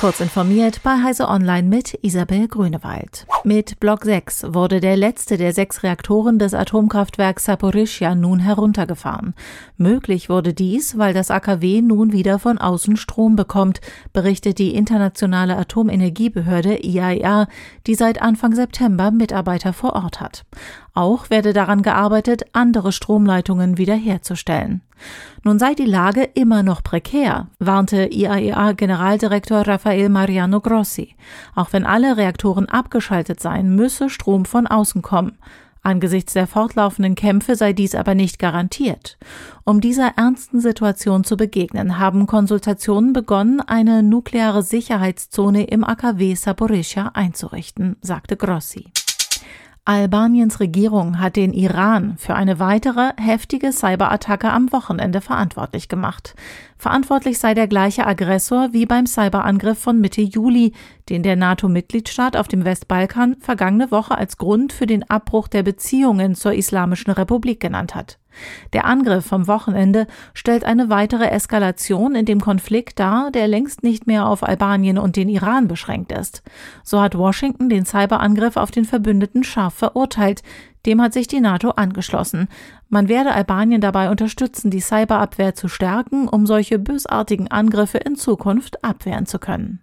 Kurz 0.00 0.20
informiert 0.20 0.80
bei 0.82 1.02
Heise 1.02 1.28
Online 1.28 1.68
mit 1.68 1.92
Isabel 2.00 2.48
Grünewald. 2.48 3.26
Mit 3.44 3.80
Block 3.80 4.04
6 4.04 4.54
wurde 4.54 4.80
der 4.80 4.96
letzte 4.96 5.36
der 5.36 5.52
sechs 5.52 5.82
Reaktoren 5.82 6.38
des 6.38 6.54
Atomkraftwerks 6.54 7.44
Saporischja 7.44 8.14
nun 8.14 8.38
heruntergefahren. 8.38 9.34
Möglich 9.76 10.30
wurde 10.30 10.54
dies, 10.54 10.96
weil 10.96 11.12
das 11.12 11.30
AKW 11.30 11.82
nun 11.82 12.12
wieder 12.12 12.38
von 12.38 12.56
außen 12.56 12.96
Strom 12.96 13.36
bekommt, 13.36 13.82
berichtet 14.14 14.58
die 14.58 14.74
internationale 14.74 15.58
Atomenergiebehörde 15.58 16.78
IAEA, 16.82 17.46
die 17.86 17.94
seit 17.94 18.22
Anfang 18.22 18.54
September 18.54 19.10
Mitarbeiter 19.10 19.74
vor 19.74 19.92
Ort 19.92 20.22
hat. 20.22 20.46
Auch 20.94 21.28
werde 21.28 21.52
daran 21.52 21.82
gearbeitet, 21.82 22.44
andere 22.54 22.92
Stromleitungen 22.92 23.76
wiederherzustellen. 23.76 24.80
Nun 25.42 25.58
sei 25.58 25.74
die 25.74 25.86
Lage 25.86 26.22
immer 26.22 26.62
noch 26.62 26.82
prekär, 26.82 27.48
warnte 27.58 28.06
IAEA-Generaldirektor 28.06 29.66
Rafael 29.66 30.08
Mariano 30.08 30.60
Grossi. 30.60 31.16
Auch 31.54 31.72
wenn 31.72 31.86
alle 31.86 32.16
Reaktoren 32.16 32.68
abgeschaltet 32.68 33.40
seien, 33.40 33.74
müsse 33.74 34.10
Strom 34.10 34.44
von 34.44 34.66
außen 34.66 35.02
kommen. 35.02 35.38
Angesichts 35.82 36.34
der 36.34 36.46
fortlaufenden 36.46 37.14
Kämpfe 37.14 37.56
sei 37.56 37.72
dies 37.72 37.94
aber 37.94 38.14
nicht 38.14 38.38
garantiert. 38.38 39.16
Um 39.64 39.80
dieser 39.80 40.12
ernsten 40.16 40.60
Situation 40.60 41.24
zu 41.24 41.38
begegnen, 41.38 41.98
haben 41.98 42.26
Konsultationen 42.26 43.14
begonnen, 43.14 43.60
eine 43.60 44.02
nukleare 44.02 44.62
Sicherheitszone 44.62 45.64
im 45.64 45.84
AKW 45.84 46.34
Saporischja 46.34 47.12
einzurichten, 47.14 47.96
sagte 48.02 48.36
Grossi. 48.36 48.92
Albaniens 49.90 50.60
Regierung 50.60 51.18
hat 51.18 51.34
den 51.34 51.52
Iran 51.52 52.14
für 52.16 52.36
eine 52.36 52.60
weitere 52.60 53.10
heftige 53.16 53.72
Cyberattacke 53.72 54.48
am 54.48 54.70
Wochenende 54.70 55.20
verantwortlich 55.20 55.88
gemacht. 55.88 56.36
Verantwortlich 56.78 57.40
sei 57.40 57.54
der 57.54 57.66
gleiche 57.66 58.06
Aggressor 58.06 58.68
wie 58.70 58.86
beim 58.86 59.06
Cyberangriff 59.06 59.80
von 59.80 60.00
Mitte 60.00 60.20
Juli, 60.20 60.74
den 61.08 61.24
der 61.24 61.34
NATO-Mitgliedstaat 61.34 62.36
auf 62.36 62.46
dem 62.46 62.64
Westbalkan 62.64 63.38
vergangene 63.40 63.90
Woche 63.90 64.16
als 64.16 64.36
Grund 64.36 64.72
für 64.72 64.86
den 64.86 65.10
Abbruch 65.10 65.48
der 65.48 65.64
Beziehungen 65.64 66.36
zur 66.36 66.52
Islamischen 66.54 67.10
Republik 67.10 67.58
genannt 67.58 67.96
hat. 67.96 68.20
Der 68.72 68.84
Angriff 68.84 69.26
vom 69.26 69.46
Wochenende 69.46 70.06
stellt 70.34 70.64
eine 70.64 70.88
weitere 70.88 71.26
Eskalation 71.26 72.14
in 72.14 72.24
dem 72.24 72.40
Konflikt 72.40 72.98
dar, 72.98 73.30
der 73.30 73.48
längst 73.48 73.82
nicht 73.82 74.06
mehr 74.06 74.26
auf 74.26 74.42
Albanien 74.42 74.98
und 74.98 75.16
den 75.16 75.28
Iran 75.28 75.68
beschränkt 75.68 76.12
ist. 76.12 76.42
So 76.82 77.00
hat 77.00 77.16
Washington 77.16 77.68
den 77.68 77.86
Cyberangriff 77.86 78.56
auf 78.56 78.70
den 78.70 78.84
Verbündeten 78.84 79.44
scharf 79.44 79.74
verurteilt. 79.74 80.42
Dem 80.86 81.02
hat 81.02 81.12
sich 81.12 81.26
die 81.26 81.40
NATO 81.40 81.70
angeschlossen. 81.70 82.48
Man 82.88 83.08
werde 83.08 83.32
Albanien 83.32 83.80
dabei 83.80 84.10
unterstützen, 84.10 84.70
die 84.70 84.80
Cyberabwehr 84.80 85.54
zu 85.54 85.68
stärken, 85.68 86.26
um 86.26 86.46
solche 86.46 86.78
bösartigen 86.78 87.48
Angriffe 87.48 87.98
in 87.98 88.16
Zukunft 88.16 88.82
abwehren 88.82 89.26
zu 89.26 89.38
können. 89.38 89.80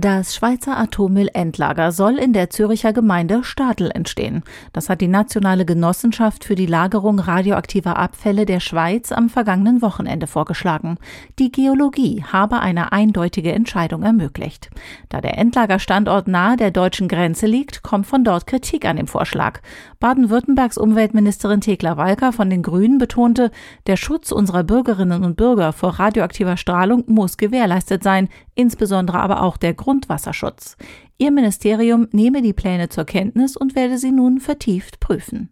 Das 0.00 0.36
Schweizer 0.36 0.78
Atommüllendlager 0.78 1.90
soll 1.90 2.20
in 2.20 2.32
der 2.32 2.50
Züricher 2.50 2.92
Gemeinde 2.92 3.42
Stadl 3.42 3.90
entstehen. 3.90 4.44
Das 4.72 4.88
hat 4.88 5.00
die 5.00 5.08
Nationale 5.08 5.64
Genossenschaft 5.64 6.44
für 6.44 6.54
die 6.54 6.66
Lagerung 6.66 7.18
radioaktiver 7.18 7.96
Abfälle 7.96 8.46
der 8.46 8.60
Schweiz 8.60 9.10
am 9.10 9.28
vergangenen 9.28 9.82
Wochenende 9.82 10.28
vorgeschlagen. 10.28 10.98
Die 11.40 11.50
Geologie 11.50 12.22
habe 12.22 12.60
eine 12.60 12.92
eindeutige 12.92 13.50
Entscheidung 13.50 14.04
ermöglicht. 14.04 14.70
Da 15.08 15.20
der 15.20 15.36
Endlagerstandort 15.36 16.28
nahe 16.28 16.56
der 16.56 16.70
deutschen 16.70 17.08
Grenze 17.08 17.46
liegt, 17.46 17.82
kommt 17.82 18.06
von 18.06 18.22
dort 18.22 18.46
Kritik 18.46 18.84
an 18.84 18.98
dem 18.98 19.08
Vorschlag. 19.08 19.58
Baden-Württembergs 19.98 20.78
Umweltministerin 20.78 21.60
Thekla 21.60 21.96
Walker 21.96 22.32
von 22.32 22.50
den 22.50 22.62
Grünen 22.62 22.98
betonte, 22.98 23.50
der 23.88 23.96
Schutz 23.96 24.30
unserer 24.30 24.62
Bürgerinnen 24.62 25.24
und 25.24 25.36
Bürger 25.36 25.72
vor 25.72 25.98
radioaktiver 25.98 26.56
Strahlung 26.56 27.02
muss 27.08 27.36
gewährleistet 27.36 28.04
sein, 28.04 28.28
insbesondere 28.54 29.18
aber 29.18 29.42
auch 29.42 29.56
der 29.56 29.74
Grundwasserschutz. 29.88 30.76
Ihr 31.16 31.30
Ministerium 31.30 32.08
nehme 32.12 32.42
die 32.42 32.52
Pläne 32.52 32.90
zur 32.90 33.06
Kenntnis 33.06 33.56
und 33.56 33.74
werde 33.74 33.96
sie 33.96 34.12
nun 34.12 34.38
vertieft 34.38 35.00
prüfen. 35.00 35.48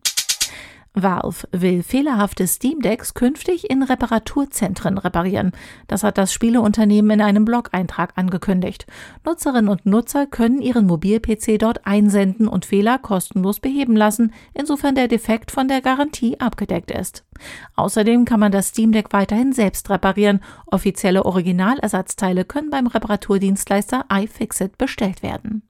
Valve 0.98 1.46
will 1.52 1.82
fehlerhafte 1.82 2.46
Steam 2.46 2.80
Decks 2.80 3.12
künftig 3.12 3.68
in 3.70 3.82
Reparaturzentren 3.82 4.96
reparieren. 4.96 5.52
Das 5.88 6.02
hat 6.02 6.16
das 6.16 6.32
Spieleunternehmen 6.32 7.10
in 7.10 7.20
einem 7.20 7.44
Blog-Eintrag 7.44 8.14
angekündigt. 8.16 8.86
Nutzerinnen 9.22 9.68
und 9.68 9.84
Nutzer 9.84 10.26
können 10.26 10.62
ihren 10.62 10.86
Mobil-PC 10.86 11.58
dort 11.58 11.86
einsenden 11.86 12.48
und 12.48 12.64
Fehler 12.64 12.98
kostenlos 12.98 13.60
beheben 13.60 13.94
lassen, 13.94 14.32
insofern 14.54 14.94
der 14.94 15.06
Defekt 15.06 15.50
von 15.50 15.68
der 15.68 15.82
Garantie 15.82 16.40
abgedeckt 16.40 16.90
ist. 16.90 17.26
Außerdem 17.74 18.24
kann 18.24 18.40
man 18.40 18.50
das 18.50 18.68
Steam 18.68 18.92
Deck 18.92 19.12
weiterhin 19.12 19.52
selbst 19.52 19.90
reparieren. 19.90 20.40
Offizielle 20.66 21.26
Originalersatzteile 21.26 22.46
können 22.46 22.70
beim 22.70 22.86
Reparaturdienstleister 22.86 24.06
iFixit 24.10 24.78
bestellt 24.78 25.22
werden. 25.22 25.62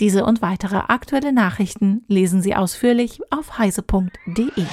Diese 0.00 0.24
und 0.24 0.42
weitere 0.42 0.76
aktuelle 0.76 1.32
Nachrichten 1.32 2.04
lesen 2.08 2.42
Sie 2.42 2.54
ausführlich 2.54 3.20
auf 3.30 3.58
heise.de. 3.58 4.64